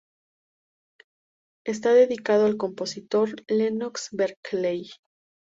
Está 1.63 1.93
dedicado 1.93 2.47
al 2.47 2.57
compositor 2.57 3.29
Lennox 3.47 4.07
Berkeley. 4.11 4.89